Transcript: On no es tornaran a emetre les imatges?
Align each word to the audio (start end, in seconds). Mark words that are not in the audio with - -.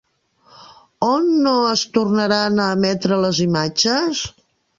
On 1.07 1.27
no 1.47 1.53
es 1.73 1.83
tornaran 1.99 2.59
a 2.65 2.71
emetre 2.79 3.21
les 3.27 3.43
imatges? 3.47 4.25